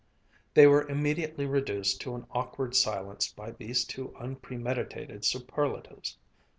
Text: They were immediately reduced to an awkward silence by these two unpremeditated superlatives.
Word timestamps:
They 0.55 0.65
were 0.65 0.89
immediately 0.89 1.45
reduced 1.45 2.01
to 2.01 2.15
an 2.15 2.25
awkward 2.31 2.75
silence 2.75 3.31
by 3.31 3.51
these 3.51 3.85
two 3.85 4.15
unpremeditated 4.17 5.23
superlatives. 5.23 6.17